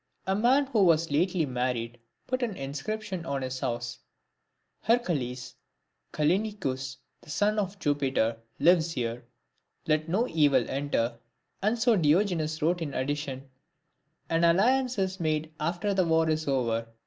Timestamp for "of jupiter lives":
7.59-8.93